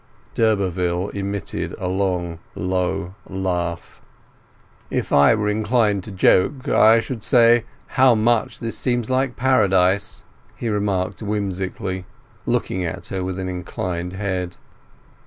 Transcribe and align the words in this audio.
D'Urberville 0.33 1.09
emitted 1.09 1.75
a 1.77 1.87
low, 1.87 2.39
long 2.55 3.13
laugh. 3.29 4.01
"If 4.89 5.13
I 5.13 5.35
were 5.35 5.47
inclined 5.47 6.03
to 6.05 6.11
joke, 6.11 6.67
I 6.67 6.99
should 6.99 7.23
say, 7.23 7.65
How 7.85 8.15
much 8.15 8.59
this 8.59 8.75
seems 8.79 9.11
like 9.11 9.35
Paradise!" 9.35 10.23
he 10.55 10.69
remarked 10.69 11.21
whimsically, 11.21 12.05
looking 12.47 12.83
at 12.83 13.05
her 13.09 13.23
with 13.23 13.37
an 13.37 13.47
inclined 13.47 14.13
head. 14.13 14.55